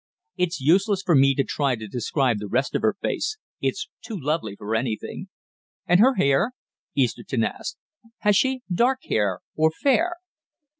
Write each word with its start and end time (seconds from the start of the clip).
It's 0.35 0.59
useless 0.59 1.03
for 1.03 1.13
me 1.13 1.35
to 1.35 1.43
try 1.43 1.75
to 1.75 1.87
describe 1.87 2.39
the 2.39 2.47
rest 2.47 2.73
of 2.73 2.81
her 2.81 2.95
face; 3.03 3.37
it's 3.61 3.87
too 4.03 4.19
lovely 4.19 4.55
for 4.55 4.75
anything." 4.75 5.29
"And 5.85 5.99
her 5.99 6.15
hair?" 6.15 6.53
Easterton 6.95 7.43
asked. 7.43 7.77
"Has 8.21 8.35
she 8.35 8.63
dark 8.73 9.03
hair 9.03 9.41
or 9.55 9.69
fair?" 9.69 10.15